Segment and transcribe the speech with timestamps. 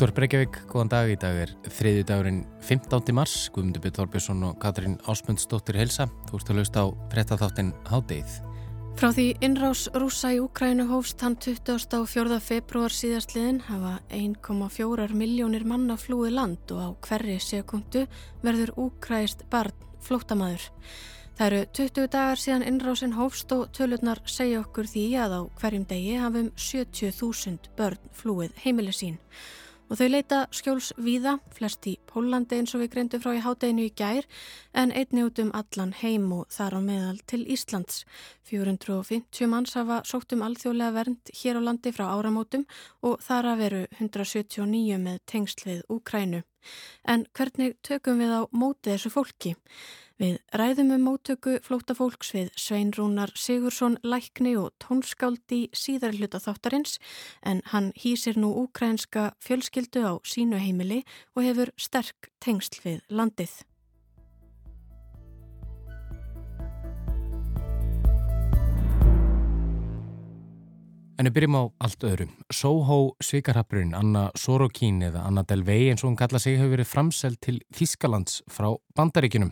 [0.00, 3.10] Útvar Breykjavík, góðan dag í dag er þriði dagurinn 15.
[3.12, 8.38] mars Guðmundur Björn Þorbjörnsson og Katrín Ásmundsdóttir Helsa, þú ert að lausta á frettatháttin Hádeið.
[8.96, 12.40] Frá því innrás rúsa í Ukrænu hófst hann 24.
[12.40, 18.08] februar síðastliðin hafa 1,4 miljónir manna flúið land og á hverri sekundu
[18.40, 20.64] verður úkræst barn flótamaður.
[21.36, 25.88] Það eru 20 dagar síðan innrásin hófst og tölurnar segja okkur því að á hverjum
[25.92, 29.20] degi hafum 70.000 börn flúið heimili sín
[29.90, 33.88] og þau leita skjóls víða, flest í Pólandi eins og við greindu frá í hátteginu
[33.88, 34.28] í gær
[34.78, 38.04] en einni út um allan heim og þar á meðal til Íslands.
[38.46, 42.66] 450 manns hafa sótt um alþjóðlega vernd hér á landi frá áramótum
[43.02, 46.44] og þar að veru 179 með tengsl við Úkrænu.
[47.08, 49.56] En hvernig tökum við á móti þessu fólki?
[50.20, 56.98] Við ræðum um móttöku flótafólks við Svein Rúnar Sigursson Lækni og tónskáldi síðar hluta þáttarins
[57.40, 63.54] en hann hýsir nú úkrænska fjölskyldu á sínu heimili og hefur sterk tengsl við landið.
[71.20, 72.24] En við byrjum á allt öðru.
[72.48, 77.36] Soho svikarhappurinn Anna Sorokín eða Anna Delvey eins og hún kalla sig hefur verið framseld
[77.44, 79.50] til Þískalands frá bandaríkunum.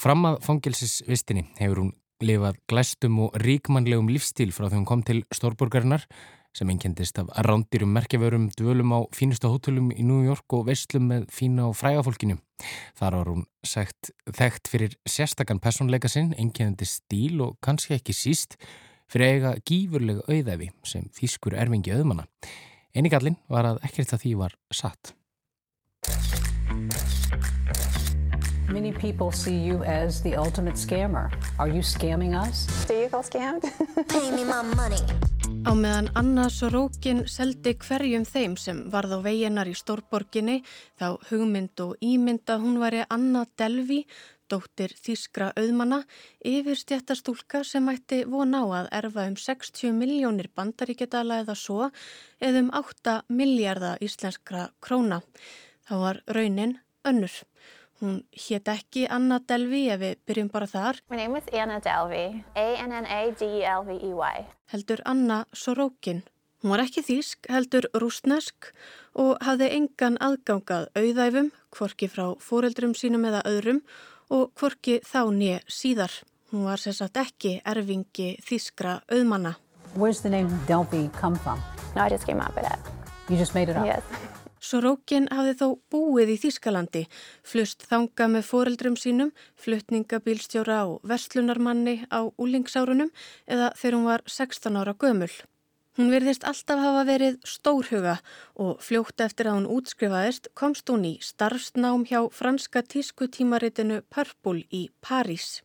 [0.00, 1.90] Fram að fangilsisvistinni hefur hún
[2.24, 6.06] lifað glæstum og ríkmannlegum lífstíl frá því hún kom til Stórborgarinnar
[6.56, 11.26] sem einkendist af rándirum merkjavörum dvölum á fínustu hótelum í New York og vestlum með
[11.32, 12.38] fína og fræga fólkinu.
[12.96, 18.56] Þar var hún sagt þekkt fyrir sérstakann personleika sinn, einkendist stíl og kannski ekki síst
[19.12, 22.24] fyrir eiga gífurlega auðæfi sem þýskur erfingi auðmanna.
[22.96, 25.12] Einigallin var að ekkert að því var satt.
[28.72, 31.30] Many people see you as the ultimate scammer.
[31.58, 32.66] Are you scamming us?
[32.88, 33.68] Do you feel scammed?
[34.08, 35.02] Pay me my money.
[35.62, 40.62] Á meðan Anna Sorókin seldi hverjum þeim sem varð á veginnar í Stórborginni
[40.98, 44.00] þá hugmynd og ímynd að hún væri Anna Delvi
[44.52, 46.02] dóttir Þískra auðmanna,
[46.44, 51.90] yfir stjættastúlka sem ætti von á að erfa um 60 miljónir bandaríkjadala eða svo
[52.40, 55.22] eða um 8 miljardar íslenskra króna.
[55.88, 56.76] Það var raunin
[57.08, 57.34] önnur.
[58.02, 60.98] Hún hétt ekki Anna Delvi ef við byrjum bara þar.
[61.08, 64.46] My name is Anna Delvi, A-N-N-A-D-E-L-V-E-Y.
[64.74, 66.24] Heldur Anna Sorokin.
[66.62, 68.68] Hún var ekki þýsk, heldur rúsnesk
[69.18, 73.80] og hafði engan aðgangað auðæfum, hvorki frá fóreldrum sínum eða öðrum
[74.32, 76.12] og hvorki þá nýja síðar.
[76.52, 79.54] Hún var sérsagt ekki erfingi þískra auðmanna.
[79.94, 81.60] Where's the name Delphi come from?
[81.94, 82.80] No, I just came up with it.
[83.28, 83.86] You just made it up?
[83.86, 84.02] Yes.
[84.62, 87.00] Sorókin hafði þó búið í Þískalandi,
[87.42, 93.10] flust þanga með foreldrum sínum, fluttningabílstjóra og verslunarmanni á úlingsárunum
[93.50, 95.32] eða þegar hún var 16 ára gömul.
[95.98, 98.14] Hún virðist alltaf hafa verið stórhuga
[98.64, 104.86] og fljótt eftir að hún útskrifaðist komst hún í starfsnám hjá franska tískutímaritinu Purple í
[105.04, 105.60] París.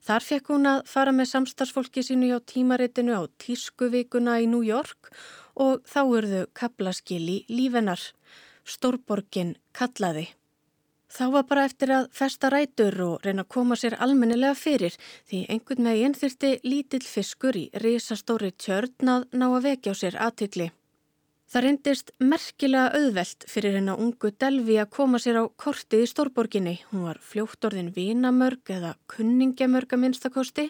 [0.00, 5.12] Þar fekk hún að fara með samstagsfólki sínu hjá tímaritinu á tískuvikuna í New York
[5.60, 8.00] og þá urðu kaplaskil í lífennar.
[8.64, 10.30] Stórborgin kallaði.
[11.10, 14.94] Þá var bara eftir að festa rætur og reyna að koma sér almennilega fyrir
[15.28, 20.20] því einhvern veginn þurfti lítill fiskur í risastóri tjörn að ná að vekja á sér
[20.22, 20.70] aðtilli.
[21.50, 26.74] Það reyndist merkilega auðvelt fyrir hennar ungu Delvi að koma sér á kortið í Stórborginni.
[26.92, 30.68] Hún var fljótt orðin vínamörg eða kunningamörg að minnstakosti,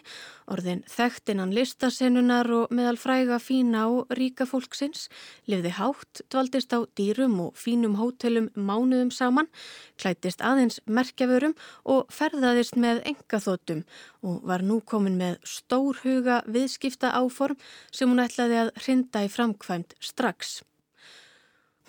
[0.49, 5.03] orðin þekkt innan listasennunar og meðal fræga fína og ríka fólksins,
[5.45, 9.51] lifði hátt, dvaldist á dýrum og fínum hótelum mánuðum saman,
[10.01, 11.53] klætist aðeins merkjaförum
[11.85, 13.85] og ferðaðist með engaþótum
[14.25, 17.61] og var nú komin með stórhuga viðskipta áform
[17.93, 20.63] sem hún ætlaði að hrinda í framkvæmt strax.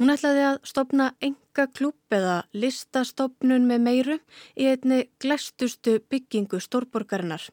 [0.01, 4.15] Hún ætlaði að stopna enga klúb eða listastopnun með meiru
[4.57, 7.51] í einni glæstustu byggingu stórborgarinnar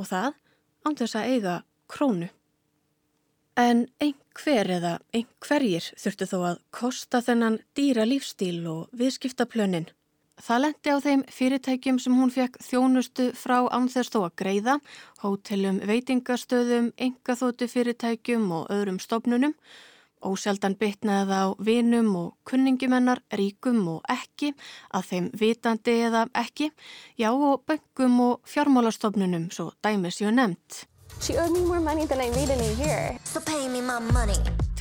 [0.00, 0.30] og það
[0.88, 1.56] án þess að eiga
[1.92, 2.30] krónu.
[3.60, 9.90] En einhver eða einhverjir þurftu þó að kosta þennan dýra lífstíl og viðskiptaplönin.
[10.42, 14.78] Það lendi á þeim fyrirtækjum sem hún fekk þjónustu frá ánþess þó að greiða,
[15.20, 19.52] hótelum, veitingastöðum, engaþótu fyrirtækjum og öðrum stopnunum
[20.22, 24.52] Ósjaldan bytnaði það á vinum og kunningimennar, ríkum og ekki,
[24.94, 26.70] að þeim vitandi eða ekki,
[27.18, 30.86] já og böngum og fjármálastofnunum, svo dæmis ég nefnt.
[31.22, 31.34] So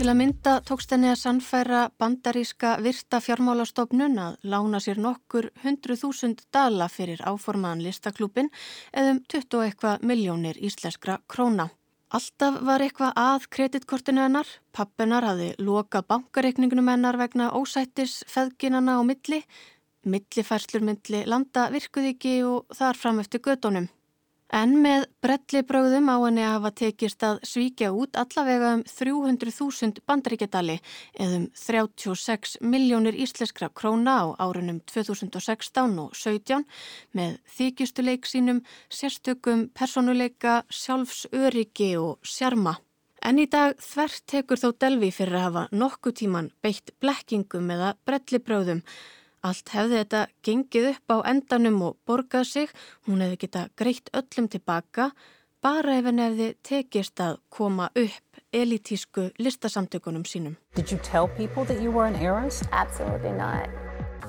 [0.02, 6.48] Til að mynda tókst henni að sannfæra bandaríska virta fjármálastofnun að lána sér nokkur 100.000
[6.50, 8.50] dala fyrir áformaðan listaklúpin
[8.90, 11.70] eða um 21 miljónir íslenskra króna.
[12.12, 14.48] Alltaf var eitthvað að kreditkortinu hennar.
[14.76, 19.40] Pappinar hafði lokað bankareikningunum hennar vegna ósættis feðginana á milli.
[20.04, 23.88] Millifærslur milli landa virkuði ekki og þar fram eftir gödunum.
[24.52, 30.76] En með brellibröðum á henni hafa tekist að svíkja út allavega um 300.000 bandaríkjadali
[31.16, 36.68] eða um 36 miljónir íslenskra króna á árunum 2016 og 17
[37.16, 38.60] með þykjustuleik sínum,
[38.92, 42.76] sérstökum personuleika, sjálfsöryggi og sjarma.
[43.24, 47.96] En í dag þvert tekur þó Delvi fyrir að hafa nokkuð tíman beitt blekkingum eða
[48.04, 48.84] brellibröðum
[49.42, 52.74] Allt hefði þetta gengið upp á endanum og borgað sig,
[53.08, 55.12] hún hefði geta greitt öllum tilbaka,
[55.66, 60.58] bara ef henni hefði tekist að koma upp elitísku listasamtökunum sínum.
[60.76, 62.62] Did you tell people that you were an heiress?
[62.72, 63.70] Absolutely not.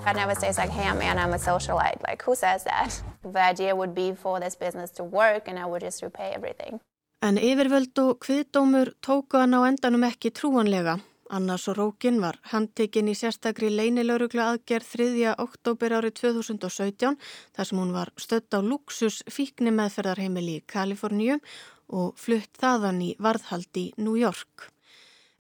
[0.05, 2.03] I never say it's like, hey, man, I'm a socialite.
[2.09, 3.03] Like, who says that?
[3.23, 6.81] The idea would be for this business to work and I would just repay everything.
[7.23, 10.97] En yfirvöld og kviðdómur tóku hann á endanum ekki trúanlega.
[11.33, 15.31] Anna Sorókin var handtekinn í sérstakri leinilauruglu aðgerð 3.
[15.41, 17.17] oktober árið 2017
[17.57, 21.41] þar sem hún var stött á luxus fíkni meðferðarheimili í Kaliforníu
[21.89, 24.72] og flutt þaðan í varðhaldi New York.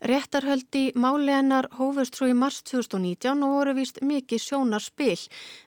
[0.02, 5.20] Réttarhöldi máli hennar hófust svo í mars 2019 og voru vist mikið sjónar spil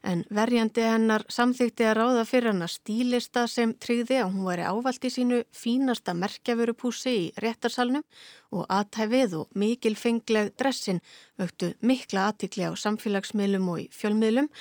[0.03, 5.07] en verjandi hennar samþykti að ráða fyrir hennar stílista sem tryggði að hún væri ávalt
[5.07, 8.03] í sínu fínasta merkjavörupúsi í réttarsalnum
[8.51, 10.99] og aðtæfið og mikil fengleg dressin
[11.39, 14.51] vöktu mikla aðtikli á samfélagsmiðlum og í fjölmiðlum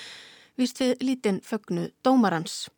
[0.55, 2.69] vist við lítinn fögnu dómarans.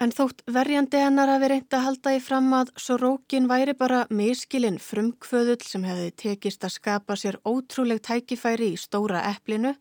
[0.00, 4.78] En þótt verjandi hennar hafi reynd að halda í fram að Sorókin væri bara miskilinn
[4.80, 9.74] frumkvöðull sem hefði tekist að skapa sér ótrúleg tækifæri í stóra eplinu,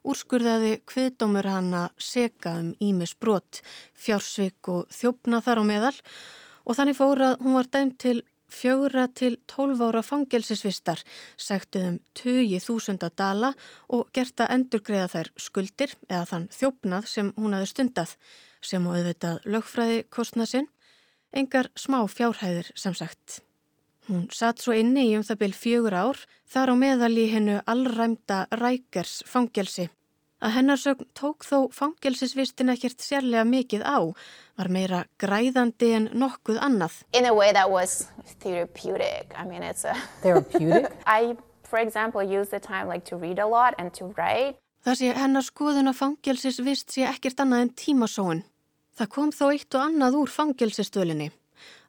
[0.00, 3.60] úrskurðaði kviðdómur hann að seka um Ímis brot,
[3.92, 5.94] fjársvik og þjófna þar á meðal.
[6.64, 8.16] Og þannig fór að hún var dæmt til
[8.66, 10.98] fjögra til tólf ára fangelsisvistar,
[11.38, 13.52] segtuð um 20.000 dala
[13.94, 18.16] og gert að endurgreða þær skuldir eða þann þjófnað sem hún hafi stundað
[18.66, 20.66] sem og auðvitað lögfræði kostna sinn,
[21.30, 23.42] engar smá fjárhæðir sem sagt.
[24.08, 27.60] Hún satt svo inni í um það byrj fjögur ár þar á meðal í hennu
[27.70, 29.88] allræmda rækers fangelsi.
[30.44, 34.12] Að hennarsögn tók þó fangelsisvistin ekkert sérlega mikið á,
[34.60, 36.98] var meira græðandi en nokkuð annað.
[37.16, 38.10] In a way that was
[38.44, 39.32] therapeutic.
[39.32, 39.96] I mean, it's a...
[40.22, 40.92] Therapeutic?
[41.06, 44.60] I, for example, use the time like to read a lot and to write.
[44.84, 48.44] Það sé hennar skoðun að fangelsisvist sé ekkert annað en tímasóun.
[48.96, 51.32] Það kom þó eitt og annað úr fangelsistölinni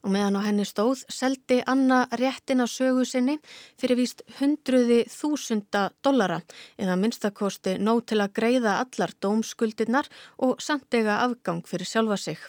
[0.03, 3.37] og meðan á henni stóð seldi Anna réttina sögu sinni
[3.79, 6.41] fyrir víst hundruði þúsunda dollara
[6.77, 12.39] eða minnstakosti nóg til að greiða allar dómskuldinnar og samtega afgang fyrir sjálfa sig.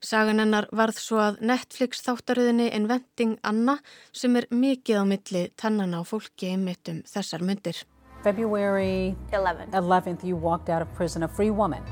[0.00, 3.80] Sagan hennar varð svo að Netflix þáttaröðinni Inventing Anna
[4.14, 7.82] sem er mikið á milli tannana á fólki einmitt um þessar myndir.
[8.22, 9.70] February 11.
[9.72, 11.82] 11th, you walked out of prison a free woman.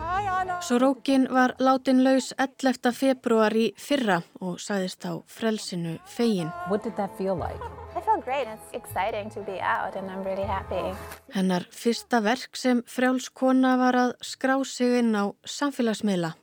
[0.61, 2.93] Sorókin var látin laus 11.
[2.93, 6.51] februar í fyrra og sagðist á frelsinu fegin.
[6.69, 7.61] What did that feel like?
[7.97, 8.47] I felt great.
[8.49, 10.97] It's exciting to be out and I'm really happy.
[11.33, 16.35] Hennar fyrsta verk sem frjálskona var að skrá sig inn á samfélagsmiðla.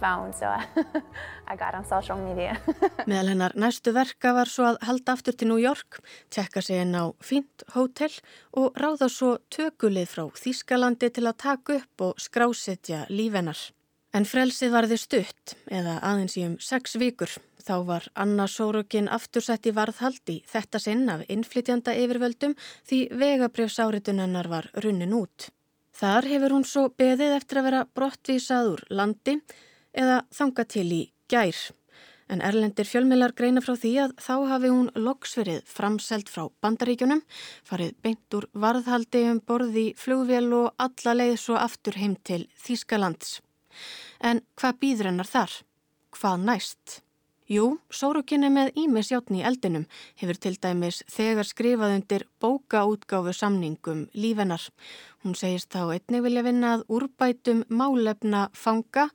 [0.00, 0.48] Phone, so.
[3.10, 6.94] Meðal hennar næstu verka var svo að halda aftur til New York, tjekka sig inn
[6.96, 8.12] á fínt hótel
[8.52, 13.60] og ráða svo tökulið frá Þískalandi til að taka upp og skrásetja lífennar.
[14.10, 17.30] En frelsið varði stutt, eða aðeins í um sex vikur.
[17.62, 22.56] Þá var Anna Sórukin aftursett í varðhaldi þetta sinn af innflytjanda yfirvöldum
[22.88, 25.50] því vegabrjöfsáritunennar var runnin út.
[26.00, 29.34] Þar hefur hún svo beðið eftir að vera brottvísað úr landi
[29.92, 31.58] eða þanga til í gær.
[32.30, 37.20] En erlendir fjölmilar greina frá því að þá hafi hún loksverið framselt frá bandaríkjunum,
[37.68, 43.40] farið beint úr varðhaldi um borði flugvél og alla leið svo aftur heim til Þýskalands.
[44.24, 45.60] En hvað býður hennar þar?
[46.16, 47.00] Hvað næst?
[47.50, 49.88] Jú, Sórukinni með Ímisjátni í eldinum
[50.20, 54.62] hefur til dæmis þegar skrifað undir bókaútgáfu samningum lífennar.
[55.24, 59.08] Hún segist þá einnig vilja vinna að úrbætum málefna fanga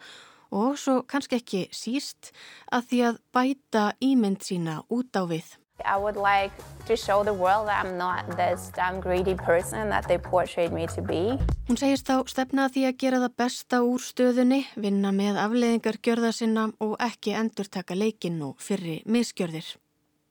[0.52, 2.34] og svo kannski ekki síst
[2.76, 5.48] að því að bæta ímynd sína út á við.
[5.84, 6.52] I would like
[6.88, 10.88] to show the world that I'm not this dumb greedy person that they portrayed me
[10.96, 11.38] to be.
[11.68, 16.32] Hún segist þá stefna því að gera það besta úr stöðunni, vinna með afleiðingar gjörða
[16.38, 19.76] sinna og ekki endurtaka leikinn og fyrri misgjörðir.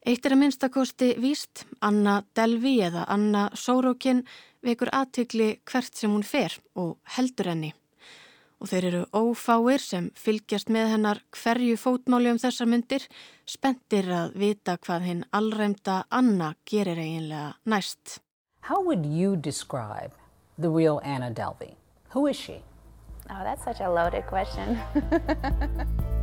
[0.04, 4.24] Eitt er að minnstakosti víst, Anna Delvi eða Anna Sórókin
[4.64, 7.72] vekur aðtykli hvert sem hún fer og heldur henni.
[8.60, 13.06] Og þeir eru ófáir sem fylgjast með hennar hverju fótmáli um þessar myndir,
[13.46, 18.20] spendir að vita hvað hinn allræmda Anna gerir eiginlega næst.
[18.68, 20.12] How would you describe
[20.58, 21.76] the real Anna Delvey?
[22.14, 22.62] Who is she?
[23.30, 24.78] Oh, that's such a loaded question.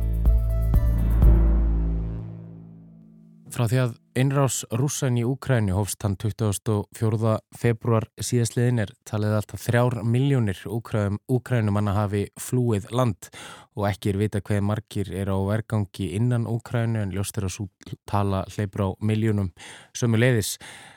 [3.52, 7.32] Frá því að innrás rússan í Úkræni hófst hann 24.
[7.52, 13.26] februar síðastliðin er talið alltaf þrjár miljónir Úkrænum hann að hafi flúið land
[13.76, 17.52] og ekki er vita hvað margir er á vergangi innan Úkrænu en ljóst er að
[17.58, 17.66] svo
[18.08, 19.50] tala hleypur á miljónum
[19.92, 20.54] sömu leiðis.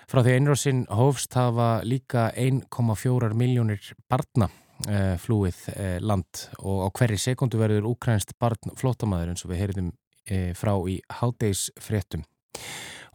[0.08, 4.48] Frá því að innrásinn hófst hafa líka 1,4 miljónir barna
[4.88, 9.62] eh, flúið eh, land og á hverju sekundu verður Úkrænst barn flótamaður eins og við
[9.66, 9.92] heyrðum
[10.32, 12.24] eh, frá í háldeisfréttum.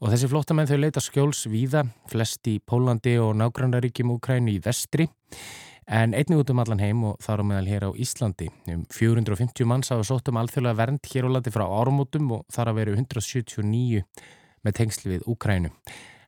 [0.01, 5.11] Og þessi flottamenn þau leita skjóls víða, flest í Pólandi og nágrannaríkjum Úkrænu í vestri,
[5.91, 8.49] en einnig út um allan heim og þar á meðal hér á Íslandi.
[8.73, 12.73] Um 450 manns hafa sótt um alþjóðlega vernd hér á landi frá árumótum og þar
[12.73, 14.07] að veru 179
[14.65, 15.75] með tengsli við Úkrænu.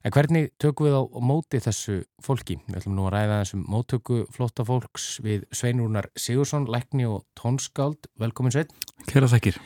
[0.02, 2.56] En hvernig tökum við á móti þessu fólki?
[2.66, 8.10] Við ætlum nú að ræða þessum móttöku flotta fólks við Sveinúrnar Sigursson, Lækni og Tónskáld.
[8.18, 8.72] Velkomin Svein.
[9.06, 9.60] Kæra þakkir.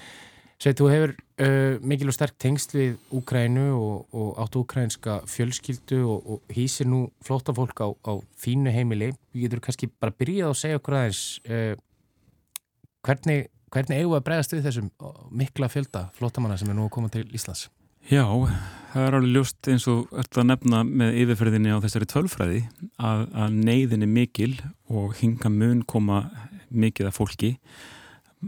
[0.61, 6.01] Sveit, þú hefur uh, mikil og sterk tengst við Úkrænu og, og áttu úkrænska fjölskyldu
[6.05, 8.13] og, og hýsir nú flóta fólk á, á
[8.43, 9.13] þínu heimili.
[9.35, 11.75] Við getur kannski bara byrjað að segja okkur aðeins uh,
[13.07, 14.93] hvernig, hvernig eigum við að bregast við þessum
[15.31, 17.69] mikla fjölda flótamanna sem er nú að koma til Íslands?
[18.07, 18.23] Já,
[18.93, 22.61] það er alveg ljóst eins og ert að nefna með yfirferðinni á þessari tölfræði
[23.03, 24.53] að, að neyðin er mikil
[24.87, 26.21] og hinga mun koma
[26.71, 27.57] mikið af fólki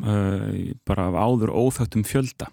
[0.04, 2.52] uh, bara af áður óþögtum fjölda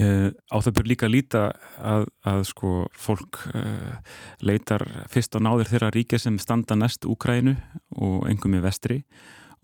[0.00, 1.44] uh, á það byrjur líka líta
[1.78, 3.96] að, að sko fólk uh,
[4.40, 7.56] leitar fyrst á náður þeirra ríkja sem standa næst Úkrænu
[7.96, 9.02] og engum í vestri.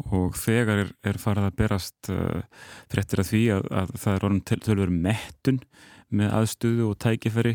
[0.03, 2.09] Og þegar er, er farið að berast
[2.91, 5.61] fréttir að því að, að það er orðin til vera mettun
[6.13, 7.53] með aðstöðu og tækifæri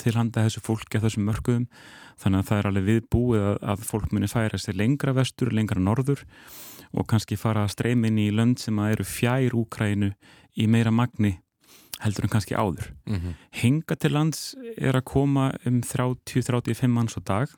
[0.00, 1.66] til handa þessu fólki að þessum mörguðum
[2.20, 5.82] þannig að það er alveg viðbúið að, að fólk muni færa sér lengra vestur, lengra
[5.82, 6.24] norður
[6.90, 10.10] og kannski fara að streymin í lönd sem að eru fjær Úkrænu
[10.58, 11.36] í meira magni
[12.04, 12.92] heldur en kannski áður.
[13.06, 13.34] Mm -hmm.
[13.50, 17.48] Hinga til lands er að koma um 30-35 manns á dag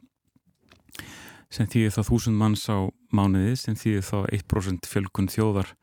[1.50, 2.78] sem þýðir þá 1000 manns á
[3.12, 5.74] mánuði sem þýðir þá 1% fjölkun þjóðar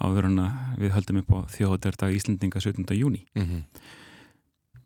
[0.00, 0.38] áður en
[0.80, 2.96] við höldum upp á þjóðardag Íslandinga 17.
[2.96, 3.26] júni.
[3.34, 3.62] Mm -hmm.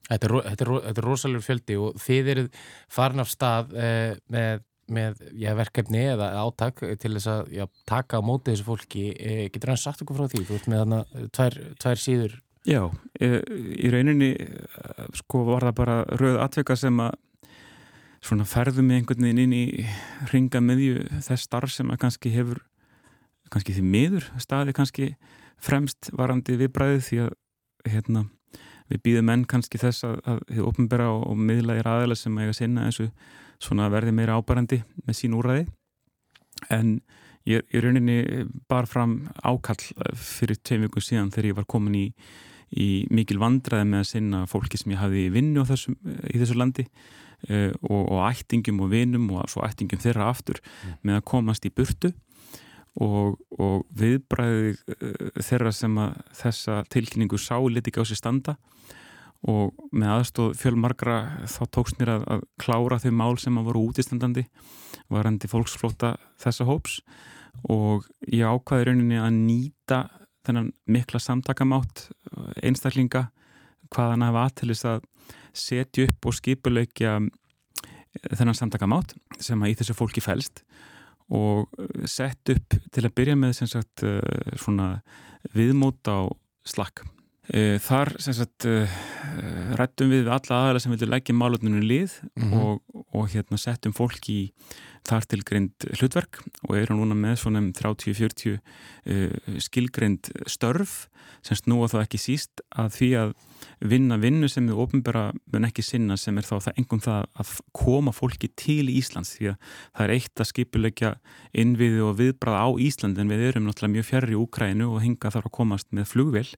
[0.08, 2.48] Þetta er, þetta er, þetta er rosalega fjöldi og þið eruð
[2.88, 4.60] farin af stað eh, með
[4.92, 9.48] með já, verkefni eða átak til þess að já, taka á móti þessu fólki e,
[9.52, 10.42] getur hann sagt okkur frá því?
[10.48, 12.80] Þú ert með þarna tvær, tvær síður Já,
[13.20, 13.42] e,
[13.76, 14.30] í rauninni
[15.18, 17.18] sko var það bara rauð atveka sem að
[18.24, 19.64] svona ferðum með einhvern veginn inn í
[20.30, 22.62] ringa meðju þess starf sem að kannski hefur
[23.52, 25.10] kannski því miður staði kannski
[25.60, 27.34] fremst varandi viðbræðið því að
[27.92, 28.24] hérna,
[28.88, 32.56] við býðum enn kannski þess að, að þið ofnbæra og, og miðlægir aðeila sem eiga
[32.56, 33.10] sinna þessu
[33.62, 35.66] svona verði meira ábærandi með sín úræði
[36.72, 36.96] en
[37.48, 38.18] ég er rauninni
[38.72, 39.80] bara fram ákall
[40.16, 42.06] fyrir tveim vikum síðan þegar ég var komin í,
[42.80, 45.96] í mikil vandraði með að sinna fólki sem ég hafi vinnu þessum,
[46.30, 51.00] í þessu landi uh, og, og ættingum og vinum og svo ættingum þeirra aftur mm.
[51.02, 52.12] með að komast í burtu
[53.02, 58.58] og, og viðbræði uh, þeirra sem að þessa tilkynningu sá liti sér standa
[59.44, 61.18] og með aðstóð fjölmarkra
[61.52, 64.46] þá tókst mér að, að klára þau mál sem að voru útistandandi
[65.12, 67.00] varandi fólksflóta þessa hóps
[67.70, 69.98] og ég ákvaði rauninni að nýta
[70.46, 73.28] þennan mikla samtakamátt uh, einstaklinga
[73.94, 75.04] hvaðan hafa aðtilis að
[75.54, 77.30] setja upp og skipuleikja uh,
[78.34, 80.64] þennan samtakamátt sem að í þessu fólki fælst
[81.32, 84.04] og uh, sett upp til að byrja með sagt,
[85.54, 86.28] viðmót á
[86.64, 87.13] slakk Eh,
[87.44, 88.88] þar sagt, eh,
[89.76, 92.54] rættum við alla aðalega sem vilja leggja málutninu lið mm -hmm.
[92.56, 94.52] og, og hérna, settum fólk í
[95.04, 101.08] þar tilgrind hlutverk og eru núna með svona 30-40 uh, skilgrind störf
[101.44, 103.34] sem snúa þá ekki síst að því að
[103.84, 107.52] vinna vinnu sem við ofinbæra mun ekki sinna sem er þá það engum það að
[107.76, 109.58] koma fólki til Íslands því að
[109.92, 111.12] það er eitt að skipulegja
[111.52, 115.32] innviði og viðbráða á Ísland en við erum náttúrulega mjög fjarr í Úkrænu og hinga
[115.34, 116.48] þarf að komast með flugvel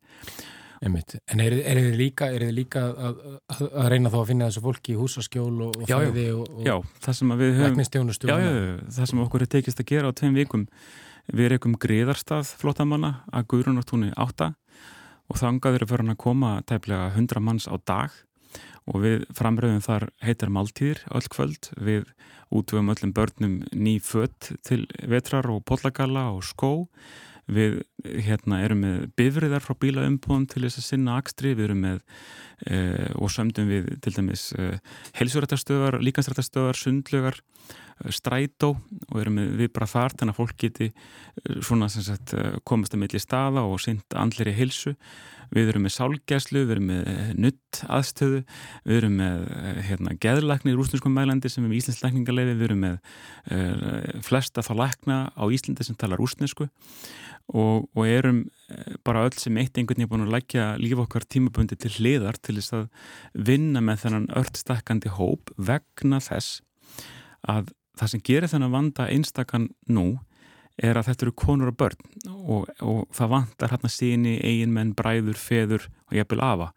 [0.85, 1.16] Einmitt.
[1.33, 3.23] En er, er þið líka, er líka að,
[3.54, 6.68] að, að reyna þá að finna þessu fólki í húsaskjól og, og fæði og, og
[6.68, 6.75] já,
[7.06, 7.83] það sem við höfum,
[8.28, 8.52] já, já,
[8.99, 10.68] það sem okkur er tekist að gera á tveim vikum.
[11.26, 14.52] Við erum eitthvað greiðarstað flottamanna að Guðrunartúni átta
[15.26, 18.14] og þangaður er fyrir að koma tæplega 100 manns á dag
[18.87, 22.06] og við framröðum þar heitar máltíðir öll kvöld, við
[22.54, 26.87] útvöfum öllum börnum ný fött til vetrar og pollagalla og skó.
[27.47, 27.83] Við
[28.26, 32.00] hérna, erum með bifriðar frá bílaumbúðum til þess að sinna akstri, við erum með
[32.66, 32.80] e,
[33.18, 34.70] og sömdum við til dæmis e,
[35.18, 38.75] helsurættastöðar, líkansrættastöðar sundlugar, e, strætó
[39.10, 40.90] og erum við, við bara þar þannig að fólk geti
[41.60, 42.36] svona sem sagt
[42.68, 44.96] komast að milli staða og synd andlir í helsu
[45.54, 48.40] við erum með sálgæslu, við erum með nutt aðstöðu,
[48.86, 49.44] við erum með
[49.88, 54.64] hérna, geðlækni í rúsneskum mælandi sem er með íslensk lækningarleiði, við erum með uh, flesta
[54.66, 56.68] þá lækna á Íslandi sem tala rúsnesku
[57.54, 58.44] og, og erum
[59.06, 62.56] bara öll sem eitt einhvern veginn búin að lækja líf okkar tímabundi til hliðar til
[62.58, 62.86] þess að
[63.48, 66.60] vinna með þennan öllstakkandi hóp vegna þess
[67.46, 70.08] að það sem gerir þennan vanda einstakann nú
[70.76, 72.02] er að þetta eru konur og börn
[72.34, 76.68] og, og það vantar hérna síni, eiginmenn, bræður, feður og jæfnvel afa.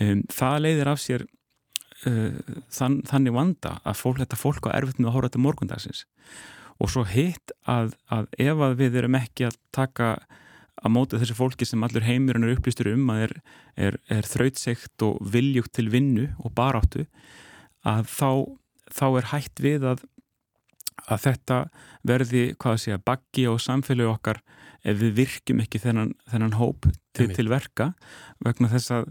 [0.00, 1.26] Um, það leiðir af sér
[2.08, 2.38] uh,
[2.72, 6.06] þann, þannig vanda að fólk, þetta fólk á erfitt með að hóra til morgundagsins
[6.82, 10.14] og svo hitt að, að ef að við erum ekki að taka
[10.82, 13.34] að móta þessi fólki sem allur heimurinn er upplýstur um að er,
[13.86, 17.04] er, er þrautsegt og viljugt til vinnu og baráttu
[17.86, 18.30] að þá,
[18.90, 20.02] þá er hætt við að
[21.10, 21.58] að þetta
[22.06, 24.42] verði, hvað að segja, baggi og samfélagi okkar
[24.82, 27.92] ef við virkjum ekki þennan, þennan hóp til, til verka
[28.42, 29.08] vegna þess að,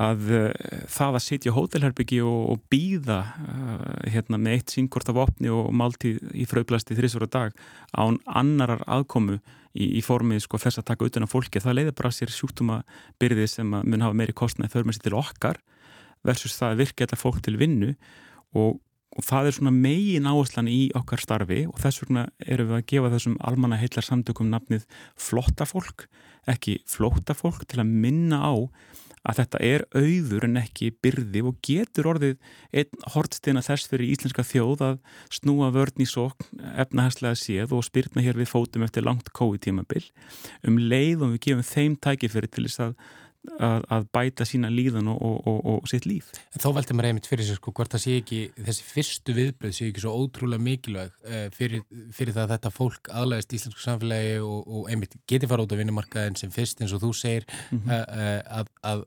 [0.00, 0.44] að uh,
[0.90, 5.70] það að sitja hótelherbyggi og, og býða uh, hérna, með eitt síngkort af opni og
[5.76, 11.10] máltíð í fröðblasti þrísvara dag án annarar aðkomu í, í formið sko, þess að taka
[11.10, 12.82] utan á fólki, það leiður bara sér sjúktuma
[13.22, 15.60] byrði sem mun hafa meiri kostnaði þau með sér til okkar
[16.26, 17.94] versus það að virka þetta fólk til vinnu
[18.58, 18.80] og
[19.18, 22.88] og það er svona megin áherslan í okkar starfi og þess vegna erum við að
[22.92, 24.84] gefa þessum almanna heillar samtökum nafnið
[25.18, 26.06] flotta fólk,
[26.50, 28.54] ekki flótta fólk til að minna á
[29.28, 32.36] að þetta er auður en ekki byrði og getur orðið
[32.72, 35.00] einn hortsteina þess fyrir íslenska þjóð að
[35.36, 40.06] snúa vörn í sókn efnahagslega séð og spyrna hér við fótum eftir langt kói tímabil
[40.64, 42.96] um leið og við gefum þeim tækifyrir til þess að
[43.60, 46.30] að, að bæta sína líðan og, og, og, og sitt líf.
[46.54, 49.76] En þá veldi maður einmitt fyrir sig sko hvort það sé ekki, þessi fyrstu viðbröð
[49.76, 51.84] sé ekki svo ótrúlega mikilvæg uh, fyrir,
[52.16, 55.80] fyrir það að þetta fólk aðlæðist í íslensku samfélagi og einmitt geti fara út á
[55.80, 58.44] vinnumarkaðin sem fyrst eins og þú segir mm -hmm.
[58.60, 59.06] að, að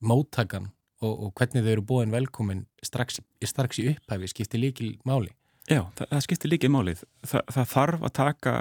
[0.00, 0.70] móttakan
[1.02, 5.30] og hvernig þau eru búin velkomin strax, strax í upphæfi skiptir líkil máli.
[5.68, 7.04] Já, það, það skiptir líkil málið.
[7.28, 8.52] Þa, það þarf að taka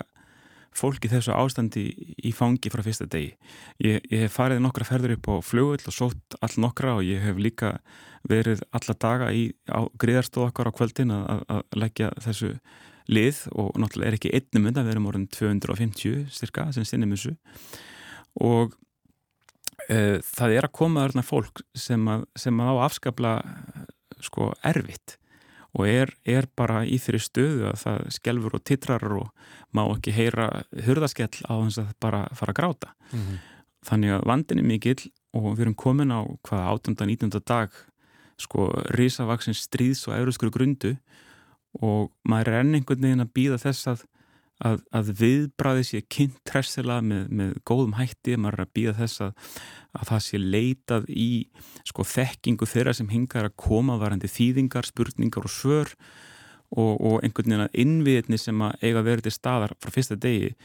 [0.76, 1.86] fólki þessu ástandi
[2.26, 3.34] í fangi frá fyrsta degi.
[3.84, 7.24] Ég, ég hef farið nokkra ferður upp á fljóðull og sótt all nokkra og ég
[7.24, 7.78] hef líka
[8.28, 9.50] verið alla daga í,
[10.00, 12.54] gríðarstóð okkar á kvöldin að, að leggja þessu
[13.08, 17.38] lið og náttúrulega er ekki einnum undan, við erum orðin 250 styrka sem sinnum þessu
[18.44, 18.76] og
[19.88, 23.34] e, það er að koma þarna fólk sem að, sem að á afskapla
[24.28, 25.16] sko erfitt
[25.78, 29.28] og er, er bara í þeirri stöðu að það skelfur og titrar og
[29.78, 30.48] má ekki heyra
[30.88, 32.94] hurðaskell á þess að bara fara að gráta.
[33.12, 33.38] Mm -hmm.
[33.88, 36.96] Þannig að vandin er mikill og við erum komin á hvaða 18.
[37.06, 37.42] 19.
[37.46, 37.70] dag
[38.38, 40.98] sko risavaksins stríðs og euruskur grundu
[41.82, 44.06] og maður er enn einhvern veginn að býða þess að
[44.66, 49.26] að, að viðbræði sé kynnt tressilega með, með góðum hætti, maður er að býða þess
[49.28, 49.52] að,
[50.00, 51.30] að það sé leitað í
[51.88, 55.94] sko þekkingu þeirra sem hingar að koma varandi þýðingar, spurningar og svör
[56.74, 60.56] og, og einhvern veginn að innviðinni sem að eiga verið til staðar frá fyrsta degi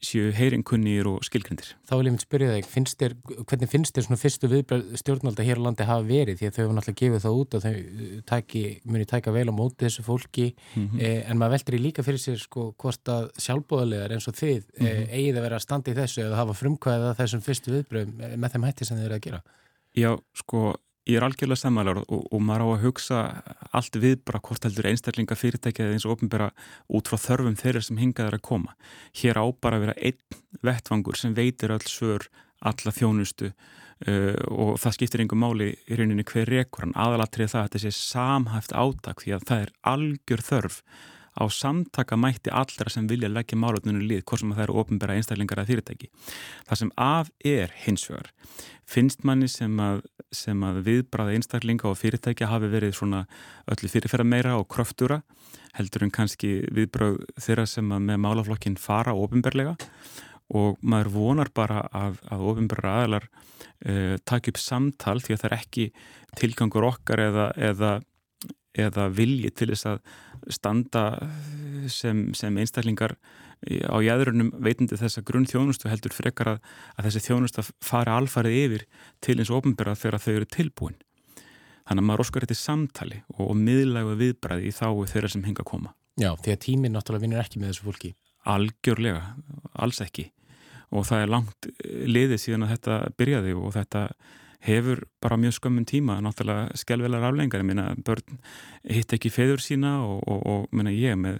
[0.00, 1.74] séu heyrinkunnir og skilgrindir.
[1.84, 5.44] Þá vil ég myndi spyrja þig, finnst þér, hvernig finnst þér svona fyrstu viðbröð stjórnvalda
[5.44, 7.74] hér á landi hafa verið því að þau hefur náttúrulega gefið það út og þau
[7.74, 11.02] uh, taki, muni taka vel á móti þessu fólki mm -hmm.
[11.04, 14.62] eh, en maður veldur í líka fyrir sér sko hvort að sjálfbóðalegar eins og þið
[14.64, 14.88] mm -hmm.
[14.88, 18.14] eh, eigið að vera að standa í þessu eða hafa frumkvæðið að þessum fyrstu viðbröð
[18.36, 19.42] með þeim hætti sem þið eru að gera.
[19.92, 20.76] Já, sko
[21.08, 23.20] ég er algjörlega samanlegar og, og maður á að hugsa
[23.72, 26.50] allt við bara hvort heldur einstaklinga fyrirtækið eins og ofnbæra
[26.92, 28.76] út frá þörfum þeirra sem hingaður að koma.
[29.16, 32.28] Hér á bara að vera einn vettvangur sem veitir öll svör
[32.60, 37.70] alla þjónustu uh, og það skiptir einhver máli í rauninni hver rekur aðalatrið það að
[37.70, 40.82] þetta sé samhæft átak því að það er algjör þörf
[41.38, 45.62] á samtaka mætti allra sem vilja leggja málutnunu lið, hvort sem það eru ofnbæra einstaklingar
[45.62, 46.10] að fyrirtæki.
[46.68, 48.32] Það sem af er hinsvegar
[48.90, 50.02] finnst manni sem að,
[50.34, 53.24] sem að viðbræða einstaklinga og fyrirtækja hafi verið svona
[53.70, 55.20] öllu fyrirferða meira og kröftúra
[55.76, 59.76] heldur en kannski viðbræð þeirra sem að með málaflokkin fara ofinberlega
[60.58, 65.50] og maður vonar bara að, að ofinberra aðalar uh, taki upp samtal því að það
[65.50, 65.86] er ekki
[66.40, 67.92] tilgangur okkar eða, eða,
[68.78, 70.00] eða vilji til þess að
[70.54, 71.04] standa
[71.90, 73.16] sem, sem einstaklingar
[73.60, 76.58] á jæðrunum veitandi þessa grunn þjónustu heldur frekar að,
[76.96, 78.86] að þessi þjónustu fara alfarið yfir
[79.20, 80.98] til eins og ofnbæra þegar þau eru tilbúin.
[81.90, 85.64] þannig að maður óskar þetta samtali og, og miðlægu viðbræði í þá þeirra sem hinga
[85.64, 85.94] að koma.
[86.20, 88.10] Já, því að tíminn náttúrulega vinnur ekki með þessu fólki.
[88.50, 89.22] Algjörlega,
[89.74, 90.30] alls ekki.
[90.90, 91.68] Og það er langt
[92.14, 94.04] liðið síðan að þetta byrjaði og þetta
[94.60, 98.40] hefur bara mjög skömmun tíma náttúrulega skjálfilegar aflengar, ég meina börn
[98.84, 101.38] hitt ekki feður sína og, og, og meina ég með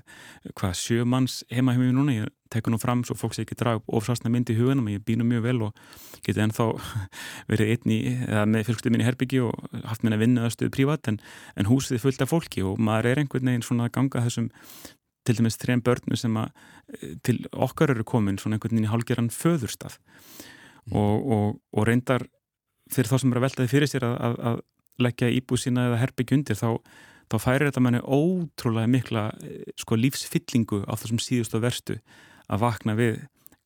[0.56, 3.82] hvað sjö manns heima mér núna, ég tekur nú fram svo fólk sé ekki draga
[3.82, 5.82] upp ofsvarsna mynd í hugunum ég býnum mjög vel og
[6.24, 6.70] geti ennþá
[7.52, 11.20] verið einn í, eða með fylgstuð mín í Herbygji og haft minna vinnaðastuð prívat en,
[11.60, 14.48] en húsið fullt af fólki og maður er einhvern veginn svona að ganga þessum
[15.28, 16.50] til dæmis þrejum börnum sem að
[17.22, 20.00] til okkar eru komin svona einhvern veginn í hálgeran föðurstað.
[20.88, 20.96] Mm.
[20.96, 22.24] og, og reyndar
[22.94, 24.60] fyrir þá sem eru að veltaði fyrir sér að, að, að
[25.06, 26.70] leggja íbúð sína eða herbyggj undir þá,
[27.32, 32.00] þá færir þetta manni ótrúlega mikla eh, sko, lífsfyllingu á þessum síðustu verstu
[32.50, 33.20] að vakna við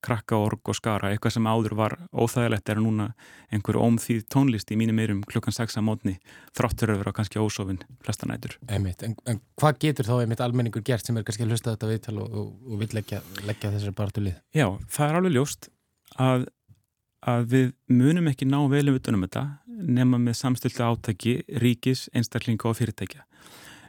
[0.05, 3.07] krakka, org og skara, eitthvað sem áður var óþægilegt er núna
[3.55, 6.15] einhver ómþýð tónlist í mínum eyrum klukkan 6 að mótni
[6.57, 8.59] þráttur að vera kannski ósofinn flestanætur.
[8.69, 12.19] En, en hvað getur þá einmitt almenningur gert sem er kannski að hlusta þetta viðtal
[12.21, 14.37] og, og, og vil leggja, leggja þessari barndulið?
[14.57, 15.71] Já, það er alveg ljóst
[16.21, 16.49] að
[17.31, 22.77] að við munum ekki ná velum utanum þetta nema með samstiltu átaki ríkis, einstaklinga og
[22.79, 23.25] fyrirtækja.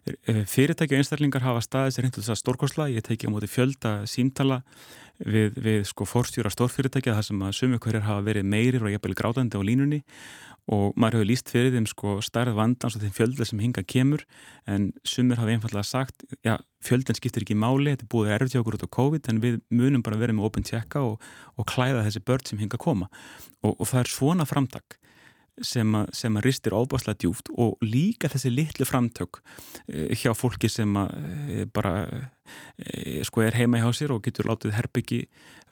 [0.06, 3.94] Eh, fyrirtækja og einstaklingar hafa staðis hinduð þess að stórkosla, ég teki á móti fjölda
[4.10, 4.62] símtala
[5.20, 9.18] við, við sko fórstjóra stórfyrirtækja þar sem að sumu hverjar hafa verið meirir og jafnvel
[9.18, 10.02] grátandi á línunni
[10.66, 14.24] og maður hefur líst fyrir þeim sko starð vandans og þeim fjölda sem hinga kemur
[14.66, 18.62] en sumir hafa einfallega sagt já, fjöldin skiptir ekki máli, þetta er búið erfið hjá
[18.64, 21.22] okkur út á COVID en við munum bara verið með open checka og,
[21.54, 23.12] og klæða þessi börn sem hinga koma.
[23.62, 24.98] Og, og það er svona framtak
[25.64, 29.40] sem að, sem að ristir óbáslega djúft og líka þessi litlu framtök
[29.88, 34.50] eh, hjá fólki sem að eh, bara eh, sko er heima hjá sér og getur
[34.50, 35.22] látið herbyggi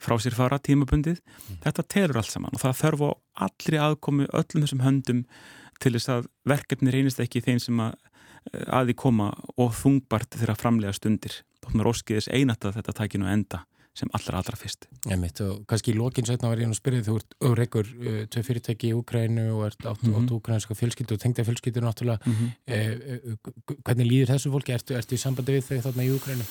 [0.00, 1.20] frá sér fara tímabundið.
[1.20, 1.60] Mm.
[1.66, 3.10] þetta telur allt saman og það þarf á
[3.48, 5.22] allri aðkomi öllum þessum höndum
[5.82, 7.98] til þess að verkefni reynist ekki þeim sem að
[8.72, 11.40] aði koma og þungbart þeirra framlega stundir.
[11.64, 13.62] Þá er óskiðis einat að þetta takinu enda
[13.94, 14.88] sem allra allra fyrst.
[15.12, 18.42] Emitt, og kannski í lokin setna var ég að spyrja þú ert auðreikur uh, tvei
[18.48, 20.32] fyrirtæki í Úkrænu og ert átt mm -hmm.
[20.34, 22.18] úkrænska fjölskyldu og tengda fjölskyldur náttúrulega.
[22.26, 22.50] Mm -hmm.
[22.66, 23.36] eh,
[23.84, 24.72] hvernig líður þessu fólki?
[24.72, 26.44] Ertu, ertu í sambandi við þau þarna í Úkrænu?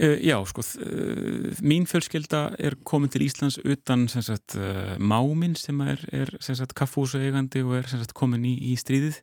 [0.00, 4.56] Uh, já, sko, uh, mín fjölskylda er komin til Íslands utan sagt,
[4.98, 6.28] máminn sem er, er
[6.74, 9.20] kaffúsaegandi og er sagt, komin í, í stríðið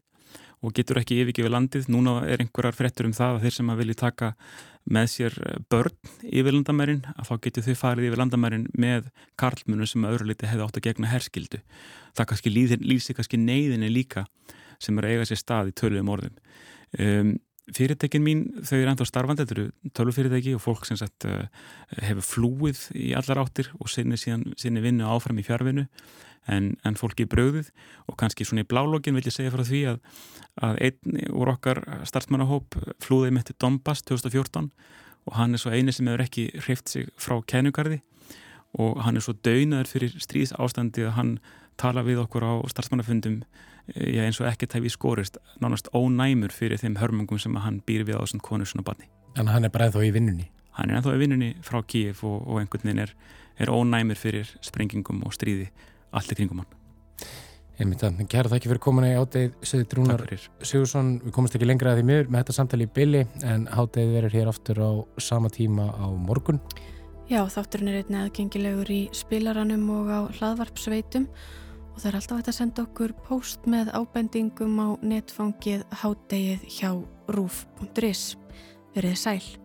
[0.62, 1.90] og getur ekki yfirgefið landið.
[1.94, 4.34] Núna er einhverjar frettur um það að þeir sem að vilja taka
[4.86, 5.96] með sér eh, börn
[6.26, 9.10] yfir landamærin að þá getur þau farið yfir landamærin með
[9.42, 11.62] karlmunum sem að öðru liti hefði átt að gegna herskildu.
[12.16, 14.26] Það kannski lýsir kannski neyðinni líka
[14.80, 16.40] sem er að eiga sér stað í töluðum orðum.
[17.00, 17.36] Um,
[17.74, 21.48] fyrirtekin mín, þau eru ennþá starfandi, þetta eru tölufyrirteki og fólk sem sagt, uh,
[21.98, 25.88] hefur flúið í allar áttir og sinni, sinni vinnu áfram í fjárvinu
[26.52, 27.72] en, en fólki í bröðuð
[28.10, 30.02] og kannski svona í blálogin vil ég segja frá því að,
[30.68, 34.70] að einn úr okkar starfsmannahóp flúði mitt til Donbass 2014
[35.26, 38.02] og hann er svo eini sem hefur ekki hreift sig frá kænugarði
[38.78, 41.38] og hann er svo daunaður fyrir stríðs ástandi að hann
[41.82, 43.42] tala við okkur á starfsmannafundum
[43.94, 48.20] já, eins og ekkert hefði skorist nánast ónæmur fyrir þeim hörmungum sem hann býr við
[48.20, 49.10] á þessum konur svona barni.
[49.38, 50.50] En hann er bara ennþá í vinnunni?
[50.76, 53.14] Hann er ennþá í vinnunni frá Kíif og, og einhvern veginn er,
[53.60, 55.70] er ónæmur fyrir sprengingum og stríði
[56.16, 56.82] allt í kringum hann.
[57.76, 60.22] Einmitt að, kæra þakki fyrir komuna í ádegið Söður Drúnar
[60.64, 64.14] Sigursson, við komumst ekki lengra að því miður með þetta samtali í billi en ádegið
[64.16, 66.62] verður hér aftur á sama tíma á morgun.
[67.28, 71.28] Já, þátturinn er einnig aðgengilegur í spilaranum og á hlaðvarpsveitum
[71.96, 76.92] og það er alltaf hægt að senda okkur post með ábendingum á netfangið hádegið hjá
[77.32, 78.34] rúf.is
[78.96, 79.65] Verðið sæl